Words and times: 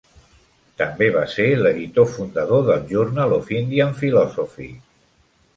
També 0.81 1.09
va 1.15 1.25
ser 1.33 1.45
l'editor 1.59 2.09
fundador 2.15 2.65
del 2.71 2.83
Journal 2.95 3.39
of 3.39 3.55
Indian 3.61 3.97
Philosophy. 4.01 4.71